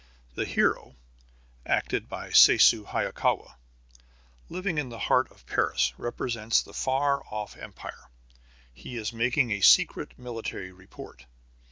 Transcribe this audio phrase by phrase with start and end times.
[0.33, 0.95] The hero
[1.63, 3.57] (acted by Sessue Hayakawa),
[4.49, 8.09] living in the heart of Paris, represents the far off Empire.
[8.73, 11.27] He is making a secret military report.